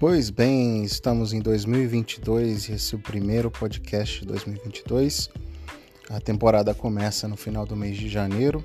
Pois 0.00 0.30
bem, 0.30 0.84
estamos 0.84 1.32
em 1.32 1.40
2022 1.40 2.68
e 2.68 2.72
esse 2.74 2.94
é 2.94 2.96
o 2.96 3.00
primeiro 3.00 3.50
podcast 3.50 4.20
de 4.20 4.26
2022. 4.26 5.28
A 6.08 6.20
temporada 6.20 6.72
começa 6.72 7.26
no 7.26 7.36
final 7.36 7.66
do 7.66 7.74
mês 7.74 7.96
de 7.96 8.08
janeiro 8.08 8.64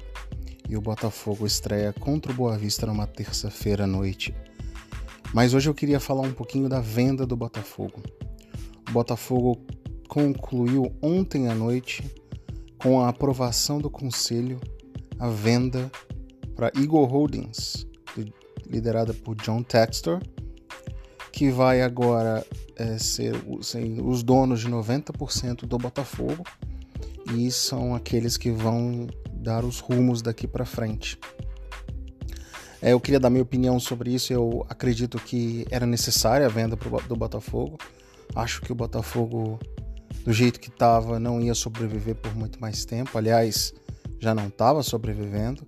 e 0.70 0.78
o 0.78 0.82
Botafogo 0.82 1.48
estreia 1.48 1.92
contra 1.92 2.32
o 2.32 2.36
Boa 2.36 2.56
Vista 2.56 2.86
numa 2.86 3.08
terça-feira 3.08 3.86
à 3.86 3.88
noite. 3.88 4.32
Mas 5.34 5.56
hoje 5.56 5.68
eu 5.68 5.74
queria 5.74 6.00
falar 6.00 6.22
um 6.22 6.32
pouquinho 6.32 6.70
da 6.70 6.80
venda 6.80 7.26
do 7.26 7.36
Botafogo. 7.36 8.04
O 8.88 8.92
Botafogo 8.92 9.60
concluiu 10.08 10.96
ontem 11.02 11.48
à 11.48 11.56
noite, 11.56 12.04
com 12.78 13.02
a 13.02 13.10
aprovação 13.10 13.80
do 13.80 13.90
conselho, 13.90 14.62
a 15.18 15.30
venda 15.30 15.92
para 16.56 16.72
Eagle 16.80 17.06
Holdings, 17.06 17.88
liderada 18.70 19.16
por 19.16 19.36
John 19.38 19.64
Textor 19.64 20.22
que 21.34 21.50
vai 21.50 21.82
agora 21.82 22.46
é, 22.76 22.98
ser, 23.00 23.34
ser 23.64 23.84
os 24.02 24.22
donos 24.22 24.62
de 24.62 24.70
90% 24.70 25.66
do 25.66 25.80
Botafogo 25.80 26.44
e 27.36 27.52
são 27.52 27.96
aqueles 27.96 28.38
que 28.38 28.52
vão 28.52 29.08
dar 29.34 29.66
os 29.66 29.80
rumos 29.80 30.22
daqui 30.22 30.48
para 30.48 30.64
frente. 30.64 31.18
É, 32.80 32.94
eu 32.94 33.00
queria 33.00 33.20
dar 33.20 33.32
minha 33.32 33.42
opinião 33.42 33.80
sobre 33.80 34.14
isso. 34.14 34.32
Eu 34.32 34.64
acredito 34.70 35.18
que 35.18 35.66
era 35.72 35.88
necessária 35.88 36.46
a 36.46 36.50
venda 36.50 36.78
pro, 36.78 37.02
do 37.08 37.16
Botafogo. 37.16 37.80
Acho 38.36 38.62
que 38.62 38.72
o 38.72 38.76
Botafogo, 38.76 39.60
do 40.24 40.32
jeito 40.32 40.60
que 40.60 40.70
estava, 40.70 41.20
não 41.20 41.42
ia 41.42 41.56
sobreviver 41.56 42.16
por 42.16 42.36
muito 42.36 42.62
mais 42.62 42.86
tempo. 42.86 43.18
Aliás, 43.18 43.74
já 44.20 44.36
não 44.36 44.48
estava 44.48 44.84
sobrevivendo. 44.84 45.66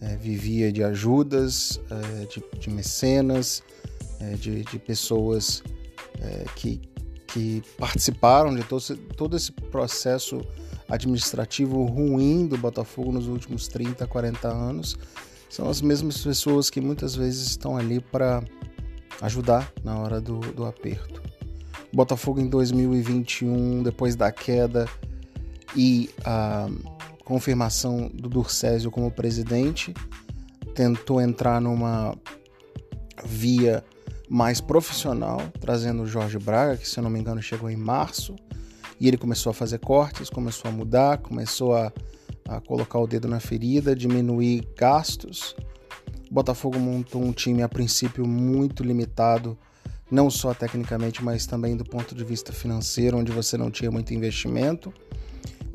É, 0.00 0.16
vivia 0.16 0.72
de 0.72 0.82
ajudas, 0.82 1.78
é, 1.90 2.26
de, 2.26 2.42
de 2.58 2.70
mecenas, 2.70 3.62
é, 4.32 4.36
de, 4.36 4.62
de, 4.64 4.78
pessoas 4.78 5.62
é, 6.20 6.44
que, 6.56 6.80
que 7.26 7.62
participaram 7.78 8.54
de 8.54 8.62
todo, 8.64 8.96
todo 9.16 9.36
esse 9.36 9.52
processo 9.52 10.40
administrativo 10.88 11.84
ruim 11.84 12.46
do 12.46 12.56
Botafogo 12.56 13.12
nos 13.12 13.26
últimos 13.26 13.68
30, 13.68 14.06
40 14.06 14.48
anos, 14.48 14.96
são 15.48 15.68
as 15.68 15.80
mesmas 15.80 16.18
pessoas 16.18 16.70
que 16.70 16.80
muitas 16.80 17.14
vezes 17.14 17.48
estão 17.48 17.76
ali 17.76 18.00
para 18.00 18.42
ajudar 19.20 19.72
na 19.82 19.98
hora 19.98 20.20
do, 20.20 20.40
do 20.40 20.64
aperto. 20.64 21.22
O 21.92 21.96
Botafogo 21.96 22.40
em 22.40 22.48
2021, 22.48 23.82
depois 23.82 24.16
da 24.16 24.32
queda 24.32 24.88
e 25.76 26.10
a 26.24 26.68
confirmação 27.24 28.10
do 28.12 28.28
Durcésio 28.28 28.90
como 28.90 29.10
presidente, 29.10 29.94
tentou 30.74 31.20
entrar 31.20 31.60
numa 31.60 32.16
via 33.24 33.84
mais 34.28 34.60
profissional, 34.60 35.40
trazendo 35.60 36.02
o 36.02 36.06
Jorge 36.06 36.38
Braga, 36.38 36.76
que 36.76 36.88
se 36.88 36.98
eu 36.98 37.02
não 37.02 37.10
me 37.10 37.18
engano 37.18 37.42
chegou 37.42 37.70
em 37.70 37.76
março, 37.76 38.34
e 38.98 39.08
ele 39.08 39.16
começou 39.16 39.50
a 39.50 39.54
fazer 39.54 39.78
cortes, 39.78 40.30
começou 40.30 40.70
a 40.70 40.72
mudar, 40.72 41.18
começou 41.18 41.74
a, 41.74 41.92
a 42.48 42.60
colocar 42.60 42.98
o 42.98 43.06
dedo 43.06 43.28
na 43.28 43.40
ferida, 43.40 43.94
diminuir 43.94 44.66
gastos. 44.76 45.54
O 46.30 46.34
Botafogo 46.34 46.78
montou 46.78 47.22
um 47.22 47.32
time 47.32 47.62
a 47.62 47.68
princípio 47.68 48.26
muito 48.26 48.82
limitado, 48.82 49.58
não 50.10 50.30
só 50.30 50.54
tecnicamente, 50.54 51.22
mas 51.22 51.46
também 51.46 51.76
do 51.76 51.84
ponto 51.84 52.14
de 52.14 52.24
vista 52.24 52.52
financeiro, 52.52 53.18
onde 53.18 53.32
você 53.32 53.56
não 53.56 53.70
tinha 53.70 53.90
muito 53.90 54.14
investimento. 54.14 54.92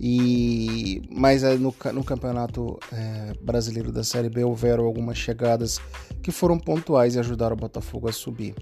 E 0.01 1.01
mas 1.11 1.43
no, 1.59 1.75
no 1.93 2.03
campeonato 2.05 2.79
é, 2.93 3.33
brasileiro 3.41 3.91
da 3.91 4.01
Série 4.01 4.29
B 4.29 4.45
houveram 4.45 4.85
algumas 4.85 5.17
chegadas 5.17 5.77
que 6.23 6.31
foram 6.31 6.57
pontuais 6.57 7.15
e 7.15 7.19
ajudaram 7.19 7.53
o 7.53 7.59
Botafogo 7.59 8.07
a 8.07 8.13
subir. 8.13 8.55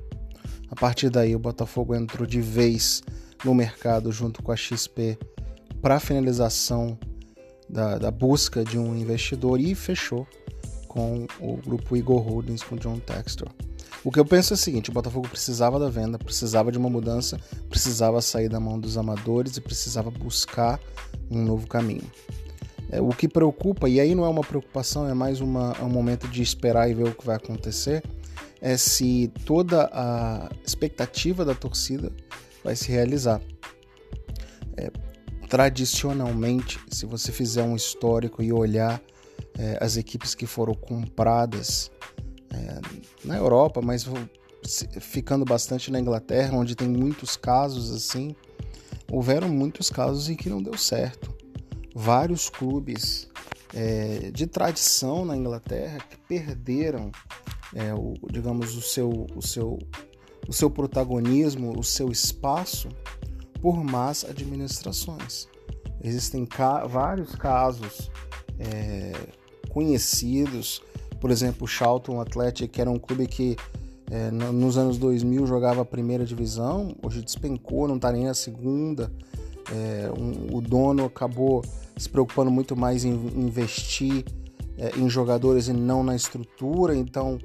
A 0.70 0.76
partir 0.76 1.12
daí 1.12 1.36
o 1.36 1.40
Botafogo 1.40 1.94
entrou 1.94 2.26
de 2.26 2.42
vez 2.42 3.04
no 3.46 3.54
mercado 3.54 4.12
junto 4.12 4.42
com 4.42 4.52
a 4.52 4.56
XP 4.56 5.18
para 5.80 6.00
finalização 6.00 6.98
da, 7.70 8.00
da, 8.00 8.10
busca 8.10 8.64
de 8.64 8.80
um 8.80 8.98
investidor 8.98 9.60
e 9.60 9.76
fechou 9.76 10.28
com 10.88 11.28
o 11.40 11.58
grupo 11.58 11.96
Igor 11.96 12.20
Holdings 12.20 12.64
com 12.64 12.76
John 12.78 12.98
Textor. 12.98 13.50
O 14.04 14.12
que 14.12 14.20
eu 14.20 14.26
penso 14.26 14.54
é 14.54 14.56
o 14.56 14.58
seguinte: 14.58 14.90
o 14.90 14.94
Botafogo 14.94 15.28
precisava 15.28 15.78
da 15.78 15.90
venda, 15.90 16.18
precisava 16.18 16.72
de 16.72 16.78
uma 16.78 16.90
mudança, 16.90 17.40
precisava 17.70 18.22
sair 18.22 18.50
da 18.50 18.60
mão 18.60 18.80
dos 18.80 18.98
amadores 18.98 19.58
e 19.58 19.62
precisava 19.62 20.10
buscar 20.10 20.80
um 21.30 21.44
novo 21.44 21.68
caminho. 21.68 22.10
É, 22.90 23.02
o 23.02 23.10
que 23.10 23.28
preocupa, 23.28 23.90
e 23.90 24.00
aí 24.00 24.16
não 24.16 24.26
é 24.26 24.30
uma 24.30 24.44
preocupação, 24.44 25.08
é 25.08 25.14
mais 25.14 25.42
uma, 25.42 25.76
é 25.80 25.84
um 25.84 25.90
momento 25.90 26.28
de 26.28 26.42
esperar 26.42 26.90
e 26.90 26.94
ver 26.94 27.08
o 27.08 27.14
que 27.14 27.26
vai 27.26 27.36
acontecer, 27.36 28.02
é 28.62 28.78
se 28.78 29.32
toda 29.46 29.90
a 29.92 30.50
expectativa 30.66 31.44
da 31.44 31.54
torcida 31.54 32.12
vai 32.64 32.76
se 32.76 32.92
realizar. 32.92 33.42
É, 34.78 34.90
tradicionalmente, 35.50 36.80
se 36.90 37.06
você 37.06 37.32
fizer 37.32 37.64
um 37.64 37.76
histórico 37.76 38.42
e 38.42 38.52
olhar 38.52 39.02
é, 39.58 39.78
as 39.82 39.98
equipes 39.98 40.34
que 40.34 40.46
foram 40.46 40.74
compradas 40.74 41.92
é, 42.52 42.80
na 43.24 43.38
Europa, 43.38 43.82
mas 43.82 44.06
ficando 45.00 45.46
bastante 45.46 45.92
na 45.92 46.00
Inglaterra, 46.00 46.56
onde 46.58 46.76
tem 46.76 46.88
muitos 46.88 47.36
casos 47.36 47.94
assim, 47.94 48.36
houveram 49.12 49.50
muitos 49.50 49.90
casos 49.90 50.30
em 50.30 50.36
que 50.36 50.50
não 50.50 50.62
deu 50.62 50.78
certo. 50.78 51.36
Vários 51.96 52.50
clubes 52.50 53.28
é, 53.74 54.32
de 54.32 54.48
tradição 54.48 55.26
na 55.26 55.36
Inglaterra 55.36 56.00
que 56.00 56.18
perderam, 56.18 57.12
é, 57.74 57.94
o, 57.94 58.14
digamos, 58.32 58.76
o 58.76 58.82
seu, 58.82 59.28
o, 59.36 59.42
seu, 59.42 59.80
o 60.48 60.54
seu 60.54 60.70
protagonismo, 60.70 61.78
o 61.78 61.84
seu 61.84 62.12
espaço 62.12 62.90
por 63.62 63.84
más 63.84 64.24
administrações. 64.24 65.48
Existem 66.04 66.46
ca 66.46 66.86
vários 66.86 67.36
casos 67.36 68.12
é, 68.60 69.14
conhecidos, 69.70 70.82
por 71.20 71.32
exemplo, 71.32 71.66
o 71.66 71.68
Charlton 71.68 72.22
Athletic, 72.22 72.72
que 72.72 72.82
era 72.82 72.90
um 72.90 73.00
clube 73.00 73.28
que 73.28 73.56
é, 74.10 74.32
nos 74.32 74.78
anos 74.78 74.98
2000 74.98 75.46
jogava 75.46 75.82
a 75.82 75.86
primeira 75.86 76.26
divisão, 76.26 76.96
hoje 77.04 77.22
despencou, 77.22 77.88
não 77.88 77.98
está 77.98 78.12
nem 78.12 78.26
na 78.26 78.34
segunda. 78.34 79.12
É, 79.70 80.10
um, 80.18 80.56
o 80.56 80.62
dono 80.62 81.06
acabou 81.06 81.62
se 81.98 82.08
preocupando 82.08 82.50
muito 82.50 82.76
mais 82.76 83.04
em 83.04 83.12
investir 83.12 84.24
é, 84.78 84.98
em 84.98 85.10
jogadores 85.10 85.68
e 85.68 85.74
não 85.74 86.04
na 86.04 86.16
estrutura, 86.16 86.96
então 86.96 87.38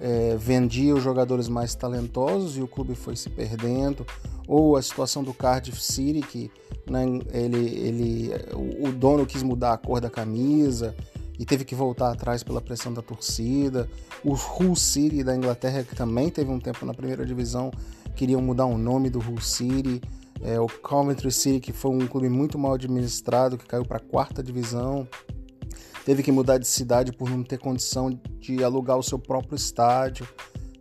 é, 0.00 0.36
vendia 0.36 0.94
os 0.94 1.02
jogadores 1.02 1.48
mais 1.48 1.74
talentosos 1.74 2.56
e 2.56 2.62
o 2.62 2.68
clube 2.68 2.94
foi 2.94 3.14
se 3.14 3.30
perdendo. 3.30 4.04
Ou 4.46 4.76
a 4.76 4.82
situação 4.82 5.22
do 5.22 5.34
Cardiff 5.34 5.80
City, 5.80 6.20
que 6.20 6.50
né, 6.90 7.04
ele, 7.32 7.68
ele, 7.78 8.30
o, 8.54 8.88
o 8.88 8.92
dono 8.92 9.26
quis 9.26 9.42
mudar 9.42 9.74
a 9.74 9.78
cor 9.78 10.00
da 10.00 10.08
camisa, 10.08 10.96
e 11.38 11.44
teve 11.44 11.64
que 11.64 11.74
voltar 11.74 12.10
atrás 12.10 12.42
pela 12.42 12.60
pressão 12.60 12.92
da 12.92 13.00
torcida. 13.00 13.88
O 14.24 14.32
Hull 14.34 14.74
City 14.74 15.22
da 15.22 15.36
Inglaterra, 15.36 15.84
que 15.84 15.94
também 15.94 16.28
teve 16.30 16.50
um 16.50 16.58
tempo 16.58 16.84
na 16.84 16.92
primeira 16.92 17.24
divisão, 17.24 17.70
queriam 18.16 18.42
mudar 18.42 18.66
o 18.66 18.76
nome 18.76 19.08
do 19.08 19.20
Hull 19.20 19.40
City. 19.40 20.00
É, 20.42 20.58
o 20.58 20.66
Coventry 20.66 21.30
City, 21.30 21.60
que 21.60 21.72
foi 21.72 21.92
um 21.92 22.06
clube 22.06 22.28
muito 22.28 22.58
mal 22.58 22.74
administrado, 22.74 23.56
que 23.56 23.66
caiu 23.66 23.84
para 23.84 23.98
a 23.98 24.00
quarta 24.00 24.42
divisão. 24.42 25.06
Teve 26.04 26.22
que 26.22 26.32
mudar 26.32 26.58
de 26.58 26.66
cidade 26.66 27.12
por 27.12 27.30
não 27.30 27.44
ter 27.44 27.58
condição 27.58 28.10
de 28.40 28.64
alugar 28.64 28.98
o 28.98 29.02
seu 29.02 29.18
próprio 29.18 29.56
estádio. 29.56 30.26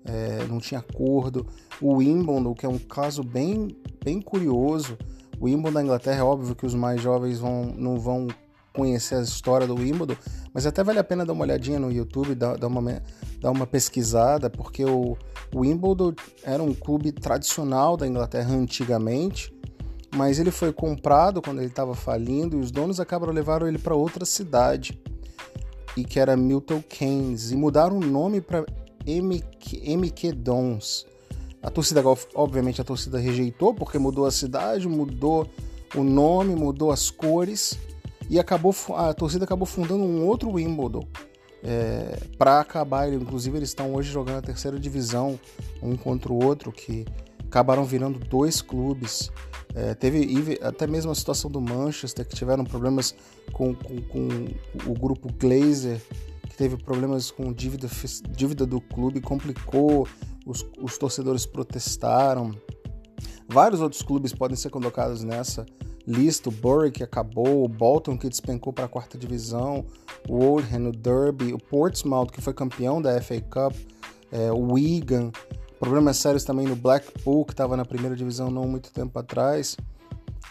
É, 0.06 0.46
não 0.48 0.60
tinha 0.60 0.80
acordo. 0.80 1.46
O 1.82 1.96
Wimbledon, 1.96 2.54
que 2.54 2.66
é 2.66 2.70
um 2.70 2.78
caso 2.78 3.24
bem, 3.24 3.76
bem 4.04 4.22
curioso. 4.22 4.98
O 5.40 5.46
Wimbledon 5.46 5.74
da 5.74 5.84
Inglaterra, 5.84 6.20
é 6.20 6.24
óbvio 6.24 6.56
que 6.56 6.66
os 6.66 6.74
mais 6.74 7.02
jovens 7.02 7.40
vão, 7.40 7.66
não 7.76 8.00
vão 8.00 8.28
conhecer 8.78 9.16
a 9.16 9.22
história 9.22 9.66
do 9.66 9.74
Wimbledon, 9.74 10.16
mas 10.54 10.68
até 10.68 10.84
vale 10.84 11.00
a 11.00 11.04
pena 11.04 11.26
dar 11.26 11.34
uma 11.34 11.44
olhadinha 11.44 11.80
no 11.80 11.92
YouTube, 11.92 12.36
dar, 12.36 12.58
dar, 12.58 12.68
uma, 12.68 13.02
dar 13.42 13.50
uma 13.50 13.66
pesquisada, 13.66 14.52
porque 14.52 14.86
o, 14.86 15.18
o 15.52 15.60
Wimbledon 15.62 16.14
era 16.44 16.62
um 16.62 16.76
clube 16.76 17.12
tradicional 17.12 17.98
da 17.98 18.06
Inglaterra 18.06 18.54
antigamente, 18.54 19.52
mas 20.16 20.40
ele 20.40 20.52
foi 20.52 20.72
comprado 20.72 21.42
quando 21.42 21.58
ele 21.58 21.68
estava 21.68 21.96
falindo 21.96 22.56
e 22.56 22.60
os 22.60 22.70
donos 22.70 23.00
acabaram 23.00 23.34
levaram 23.34 23.68
ele 23.68 23.80
para 23.80 23.96
outra 23.96 24.24
cidade, 24.26 25.02
e 25.98 26.04
que 26.04 26.20
era 26.20 26.38
Milton 26.38 26.84
Keynes, 26.88 27.50
e 27.50 27.56
mudaram 27.56 27.98
o 27.98 28.06
nome 28.06 28.42
para 28.42 28.64
MK, 29.08 29.98
MK 29.98 30.32
Dons. 30.34 31.08
A 31.64 31.72
torcida, 31.72 32.04
obviamente, 32.36 32.80
a 32.80 32.84
torcida 32.84 33.18
rejeitou 33.18 33.74
porque 33.74 33.98
mudou 33.98 34.28
a 34.28 34.32
cidade, 34.32 34.88
mudou 34.88 35.50
o 35.96 36.04
nome, 36.04 36.56
mudou 36.56 36.92
as 36.92 37.10
cores 37.10 37.78
e 38.30 38.40
acabou 38.40 38.76
a 38.96 39.14
torcida 39.14 39.46
acabou 39.46 39.66
fundando 39.66 40.04
um 40.04 40.26
outro 40.26 40.52
Wimbledon 40.52 41.08
é, 41.64 42.20
para 42.38 42.60
acabar. 42.60 43.12
Inclusive 43.12 43.58
eles 43.58 43.70
estão 43.70 43.94
hoje 43.94 44.12
jogando 44.12 44.38
a 44.38 44.42
terceira 44.42 44.80
divisão 44.80 45.40
um 45.82 45.96
contra 45.96 46.32
o 46.32 46.44
outro 46.44 46.72
que 46.72 47.06
acabaram 47.46 47.84
virando 47.84 48.20
dois 48.20 48.62
clubes. 48.62 49.32
É, 49.76 49.94
teve 49.94 50.58
até 50.62 50.88
mesmo 50.88 51.12
a 51.12 51.16
situação 51.16 51.52
do 51.52 51.62
Manchester 51.62 52.26
que 52.28 52.36
tiveram 52.36 52.64
problemas 52.64 53.16
com, 53.52 53.74
com, 53.76 54.02
com 54.02 54.28
o 54.86 54.94
grupo 54.94 55.32
Glazer 55.34 56.02
que 56.50 56.56
teve 56.56 56.78
problemas 56.78 57.30
com 57.30 57.52
dívida, 57.52 57.90
dívida 58.30 58.66
do 58.66 58.80
clube, 58.82 59.22
complicou. 59.22 60.08
os, 60.46 60.66
os 60.82 60.98
torcedores 60.98 61.46
protestaram. 61.46 62.56
Vários 63.50 63.82
outros 63.82 64.02
clubes 64.02 64.34
podem 64.34 64.58
ser 64.58 64.70
colocados 64.70 65.24
nessa 65.24 65.66
lista. 66.08 66.50
O 66.50 66.52
Bury, 66.52 66.92
que 66.92 67.04
acabou, 67.04 67.64
o 67.64 67.68
Bolton, 67.68 68.18
que 68.18 68.30
despencou 68.30 68.72
para 68.72 68.86
a 68.86 68.88
quarta 68.88 69.18
divisão, 69.18 69.86
o 70.30 70.40
Oldham, 70.40 70.88
o 70.88 70.92
Derby, 70.92 71.54
o 71.54 71.58
Portsmouth, 71.58 72.28
que 72.28 72.42
foi 72.42 72.54
campeão 72.54 73.02
da 73.02 73.22
FA 73.22 73.42
Cup, 73.42 73.76
é, 74.32 74.52
o 74.52 74.74
Wigan. 74.74 75.32
Problemas 75.80 76.18
sérios 76.18 76.44
também 76.44 76.66
no 76.66 76.76
Blackpool, 76.76 77.46
que 77.46 77.54
estava 77.54 77.78
na 77.78 77.86
primeira 77.86 78.16
divisão 78.16 78.50
não 78.50 78.64
muito 78.64 78.92
tempo 78.92 79.20
atrás. 79.20 79.76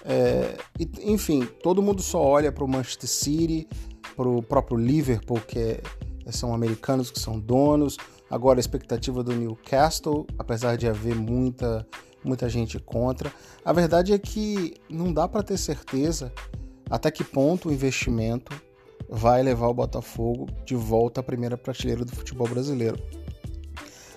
É, 0.04 0.56
enfim, 1.02 1.44
todo 1.62 1.82
mundo 1.82 2.00
só 2.02 2.22
olha 2.22 2.52
para 2.52 2.64
o 2.64 2.68
Manchester 2.68 3.08
City, 3.08 3.68
para 4.14 4.28
o 4.28 4.42
próprio 4.42 4.76
Liverpool, 4.76 5.40
que 5.40 5.58
é, 5.58 5.82
são 6.30 6.54
americanos 6.54 7.10
que 7.10 7.18
são 7.18 7.38
donos. 7.38 7.96
Agora 8.30 8.58
a 8.58 8.60
expectativa 8.60 9.22
do 9.22 9.32
Newcastle, 9.32 10.26
apesar 10.38 10.76
de 10.76 10.88
haver 10.88 11.14
muita, 11.14 11.86
muita 12.26 12.48
gente 12.48 12.78
contra. 12.78 13.32
A 13.64 13.72
verdade 13.72 14.12
é 14.12 14.18
que 14.18 14.74
não 14.90 15.12
dá 15.12 15.28
para 15.28 15.42
ter 15.42 15.56
certeza 15.56 16.32
até 16.90 17.10
que 17.10 17.24
ponto 17.24 17.68
o 17.68 17.72
investimento 17.72 18.60
vai 19.08 19.42
levar 19.42 19.68
o 19.68 19.74
Botafogo 19.74 20.46
de 20.64 20.74
volta 20.74 21.20
à 21.20 21.22
primeira 21.22 21.56
prateleira 21.56 22.04
do 22.04 22.14
futebol 22.14 22.48
brasileiro. 22.48 22.98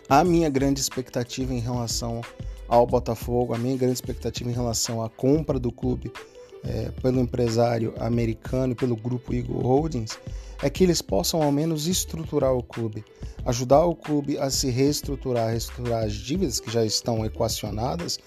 A 0.07 0.23
minha 0.23 0.49
grande 0.49 0.79
expectativa 0.79 1.53
em 1.53 1.59
relação 1.59 2.21
ao 2.67 2.85
Botafogo, 2.85 3.53
a 3.53 3.57
minha 3.57 3.77
grande 3.77 3.93
expectativa 3.93 4.49
em 4.49 4.53
relação 4.53 5.03
à 5.03 5.09
compra 5.09 5.59
do 5.59 5.71
clube 5.71 6.11
é, 6.63 6.89
pelo 7.01 7.19
empresário 7.19 7.93
americano 7.99 8.73
e 8.73 8.75
pelo 8.75 8.95
grupo 8.95 9.33
Eagle 9.33 9.61
Holdings 9.61 10.19
é 10.61 10.69
que 10.69 10.83
eles 10.83 11.01
possam 11.01 11.41
ao 11.41 11.51
menos 11.51 11.87
estruturar 11.87 12.53
o 12.53 12.63
clube, 12.63 13.03
ajudar 13.45 13.85
o 13.85 13.95
clube 13.95 14.37
a 14.37 14.49
se 14.49 14.69
reestruturar, 14.69 15.49
reestruturar 15.49 16.03
as 16.03 16.13
dívidas 16.13 16.59
que 16.59 16.71
já 16.71 16.85
estão 16.85 17.25
equacionadas, 17.25 18.19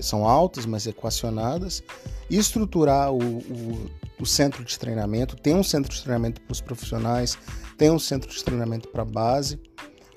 são 0.00 0.28
altas, 0.28 0.66
mas 0.66 0.86
equacionadas, 0.86 1.82
estruturar 2.28 3.12
o, 3.12 3.18
o, 3.18 3.90
o 4.20 4.26
centro 4.26 4.64
de 4.64 4.78
treinamento, 4.78 5.36
tem 5.36 5.54
um 5.54 5.62
centro 5.62 5.94
de 5.94 6.02
treinamento 6.02 6.40
para 6.40 6.52
os 6.52 6.60
profissionais, 6.60 7.38
tem 7.78 7.90
um 7.90 7.98
centro 7.98 8.28
de 8.28 8.44
treinamento 8.44 8.88
para 8.88 9.02
a 9.02 9.06
base, 9.06 9.60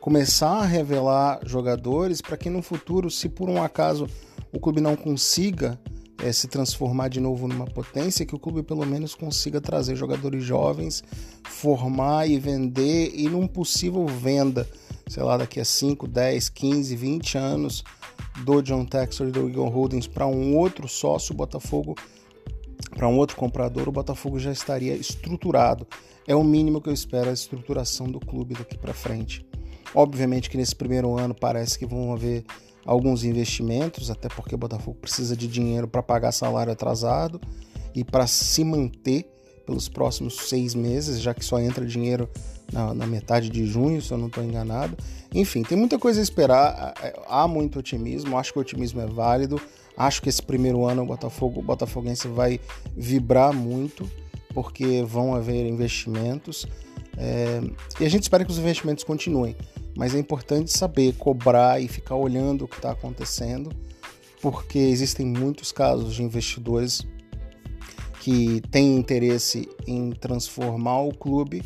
começar 0.01 0.59
a 0.61 0.65
revelar 0.65 1.39
jogadores 1.45 2.21
para 2.21 2.37
que 2.37 2.49
no 2.49 2.61
futuro, 2.61 3.11
se 3.11 3.29
por 3.29 3.49
um 3.49 3.61
acaso 3.61 4.07
o 4.51 4.59
clube 4.59 4.81
não 4.81 4.95
consiga 4.95 5.79
é, 6.21 6.31
se 6.31 6.47
transformar 6.47 7.07
de 7.07 7.19
novo 7.19 7.47
numa 7.47 7.65
potência, 7.65 8.25
que 8.25 8.35
o 8.35 8.39
clube 8.39 8.63
pelo 8.63 8.85
menos 8.85 9.15
consiga 9.15 9.61
trazer 9.61 9.95
jogadores 9.95 10.43
jovens, 10.43 11.03
formar 11.43 12.29
e 12.29 12.39
vender, 12.39 13.11
e 13.13 13.29
num 13.29 13.47
possível 13.47 14.05
venda, 14.05 14.67
sei 15.07 15.23
lá, 15.23 15.37
daqui 15.37 15.59
a 15.59 15.65
5, 15.65 16.07
10, 16.07 16.49
15, 16.49 16.95
20 16.95 17.37
anos, 17.37 17.83
do 18.43 18.61
John 18.61 18.85
Textor 18.85 19.27
e 19.27 19.31
do 19.31 19.47
Eagle 19.47 19.69
Holdings 19.69 20.07
para 20.07 20.25
um 20.25 20.57
outro 20.57 20.87
sócio, 20.87 21.35
Botafogo, 21.35 21.95
para 22.95 23.07
um 23.07 23.17
outro 23.17 23.35
comprador, 23.35 23.87
o 23.87 23.91
Botafogo 23.91 24.39
já 24.39 24.51
estaria 24.51 24.93
estruturado. 24.93 25.87
É 26.27 26.35
o 26.35 26.43
mínimo 26.43 26.81
que 26.81 26.89
eu 26.89 26.93
espero 26.93 27.29
a 27.29 27.33
estruturação 27.33 28.07
do 28.07 28.19
clube 28.19 28.53
daqui 28.53 28.77
para 28.77 28.93
frente. 28.93 29.45
Obviamente 29.93 30.49
que 30.49 30.57
nesse 30.57 30.75
primeiro 30.75 31.17
ano 31.17 31.33
parece 31.33 31.77
que 31.77 31.85
vão 31.85 32.13
haver 32.13 32.45
alguns 32.85 33.23
investimentos, 33.23 34.09
até 34.09 34.27
porque 34.29 34.55
o 34.55 34.57
Botafogo 34.57 34.97
precisa 34.99 35.35
de 35.35 35.47
dinheiro 35.47 35.87
para 35.87 36.01
pagar 36.01 36.31
salário 36.31 36.71
atrasado 36.71 37.39
e 37.93 38.03
para 38.03 38.27
se 38.27 38.63
manter 38.63 39.29
pelos 39.65 39.87
próximos 39.87 40.35
seis 40.49 40.73
meses, 40.73 41.21
já 41.21 41.33
que 41.33 41.45
só 41.45 41.59
entra 41.59 41.85
dinheiro 41.85 42.27
na, 42.73 42.93
na 42.93 43.05
metade 43.05 43.49
de 43.49 43.65
junho, 43.65 44.01
se 44.01 44.11
eu 44.11 44.17
não 44.17 44.27
estou 44.27 44.43
enganado. 44.43 44.97
Enfim, 45.33 45.61
tem 45.61 45.77
muita 45.77 45.99
coisa 45.99 46.19
a 46.19 46.23
esperar, 46.23 46.93
há 47.27 47.47
muito 47.47 47.77
otimismo, 47.77 48.37
acho 48.37 48.51
que 48.51 48.57
o 48.57 48.61
otimismo 48.61 48.99
é 49.01 49.05
válido, 49.05 49.61
acho 49.95 50.21
que 50.21 50.29
esse 50.29 50.41
primeiro 50.41 50.85
ano 50.85 51.03
o 51.03 51.05
Botafogo, 51.05 51.59
o 51.59 51.63
Botafoguense 51.63 52.27
vai 52.27 52.59
vibrar 52.95 53.53
muito, 53.53 54.09
porque 54.53 55.03
vão 55.03 55.35
haver 55.35 55.67
investimentos, 55.67 56.65
é, 57.15 57.61
e 57.99 58.05
a 58.05 58.09
gente 58.09 58.23
espera 58.23 58.43
que 58.43 58.51
os 58.51 58.57
investimentos 58.57 59.03
continuem 59.03 59.55
mas 59.99 60.15
é 60.15 60.17
importante 60.17 60.71
saber 60.71 61.13
cobrar 61.15 61.81
e 61.81 61.89
ficar 61.89 62.15
olhando 62.15 62.63
o 62.63 62.67
que 62.69 62.77
está 62.77 62.91
acontecendo, 62.91 63.69
porque 64.41 64.79
existem 64.79 65.25
muitos 65.25 65.73
casos 65.73 66.15
de 66.15 66.23
investidores 66.23 67.05
que 68.21 68.61
têm 68.71 68.95
interesse 68.95 69.67
em 69.85 70.11
transformar 70.11 71.01
o 71.01 71.13
clube, 71.13 71.61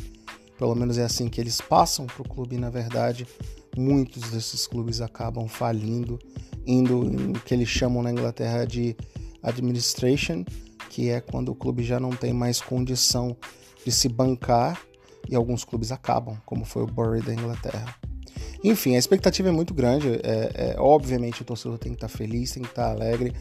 pelo 0.58 0.74
menos 0.74 0.98
é 0.98 1.04
assim 1.04 1.28
que 1.28 1.40
eles 1.40 1.60
passam 1.60 2.06
para 2.06 2.22
o 2.22 2.28
clube, 2.28 2.58
na 2.58 2.70
verdade 2.70 3.24
muitos 3.76 4.28
desses 4.30 4.66
clubes 4.66 5.00
acabam 5.00 5.46
falindo, 5.46 6.18
indo 6.66 7.04
em 7.04 7.32
que 7.34 7.54
eles 7.54 7.68
chamam 7.68 8.02
na 8.02 8.10
Inglaterra 8.10 8.66
de 8.66 8.96
administration, 9.44 10.44
que 10.90 11.08
é 11.08 11.20
quando 11.20 11.50
o 11.50 11.54
clube 11.54 11.84
já 11.84 12.00
não 12.00 12.10
tem 12.10 12.32
mais 12.32 12.60
condição 12.60 13.36
de 13.84 13.92
se 13.92 14.08
bancar 14.08 14.80
e 15.28 15.36
alguns 15.36 15.62
clubes 15.64 15.92
acabam, 15.92 16.36
como 16.44 16.64
foi 16.64 16.82
o 16.82 16.86
Bury 16.86 17.20
da 17.20 17.32
Inglaterra. 17.32 18.03
Enfim, 18.64 18.96
a 18.96 18.98
expectativa 18.98 19.50
é 19.50 19.52
muito 19.52 19.74
grande. 19.74 20.08
É, 20.22 20.72
é, 20.72 20.76
obviamente 20.78 21.42
o 21.42 21.44
torcedor 21.44 21.76
tem 21.76 21.92
que 21.92 21.98
estar 21.98 22.08
feliz, 22.08 22.52
tem 22.52 22.62
que 22.62 22.70
estar 22.70 22.90
alegre. 22.90 23.34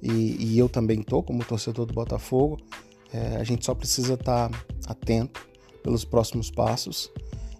E, 0.00 0.36
e 0.38 0.58
eu 0.58 0.68
também 0.68 1.00
estou 1.00 1.20
como 1.20 1.44
torcedor 1.44 1.84
do 1.84 1.92
Botafogo. 1.92 2.58
É, 3.12 3.36
a 3.36 3.44
gente 3.44 3.66
só 3.66 3.74
precisa 3.74 4.14
estar 4.14 4.48
atento 4.86 5.48
pelos 5.82 6.04
próximos 6.04 6.48
passos. 6.48 7.10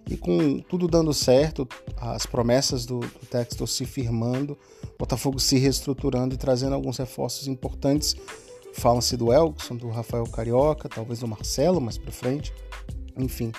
E 0.09 0.15
com 0.15 0.59
tudo 0.59 0.87
dando 0.87 1.13
certo, 1.13 1.67
as 1.97 2.25
promessas 2.25 2.85
do, 2.85 2.99
do 2.99 3.25
texto 3.29 3.67
se 3.67 3.85
firmando, 3.85 4.57
Botafogo 4.97 5.39
se 5.39 5.57
reestruturando 5.57 6.33
e 6.33 6.37
trazendo 6.37 6.73
alguns 6.73 6.97
reforços 6.97 7.47
importantes. 7.47 8.15
Falam-se 8.73 9.17
do 9.17 9.33
Elkson, 9.33 9.75
do 9.75 9.89
Rafael 9.89 10.23
Carioca, 10.25 10.87
talvez 10.87 11.19
do 11.19 11.27
Marcelo 11.27 11.81
mais 11.81 11.97
para 11.97 12.11
frente. 12.11 12.53
Enfim, 13.17 13.51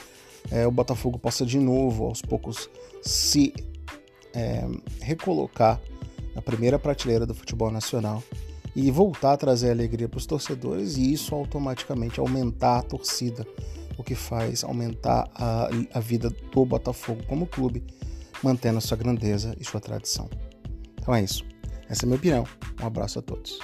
é, 0.51 0.67
o 0.67 0.71
Botafogo 0.71 1.19
possa 1.19 1.47
de 1.47 1.59
novo, 1.59 2.07
aos 2.07 2.21
poucos, 2.21 2.69
se 3.03 3.55
é, 4.35 4.67
recolocar 5.01 5.81
na 6.35 6.43
primeira 6.43 6.79
prateleira 6.79 7.27
do 7.27 7.35
futebol 7.35 7.71
nacional 7.71 8.23
e 8.75 8.91
voltar 8.91 9.33
a 9.33 9.37
trazer 9.37 9.71
alegria 9.71 10.09
para 10.09 10.19
os 10.19 10.27
torcedores 10.27 10.97
e 10.97 11.13
isso 11.13 11.35
automaticamente 11.35 12.21
aumentar 12.21 12.79
a 12.79 12.83
torcida, 12.83 13.47
o 13.97 14.03
que 14.03 14.15
faz 14.15 14.65
aumentar 14.65 15.29
a, 15.35 15.69
a 15.93 16.01
vida 16.01 16.31
do 16.31 16.65
Botafogo 16.65 17.23
como 17.27 17.47
clube, 17.47 17.85
mantendo 18.43 18.79
a 18.79 18.81
sua 18.81 18.97
grandeza 18.97 19.55
e 19.59 19.65
sua 19.65 19.81
tradição. 19.81 20.29
Então 21.01 21.15
é 21.15 21.23
isso. 21.23 21.45
Essa 21.89 22.05
é 22.05 22.07
a 22.07 22.09
minha 22.09 22.19
opinião. 22.19 22.45
Um 22.81 22.87
abraço 22.87 23.19
a 23.19 23.23
todos. 23.23 23.59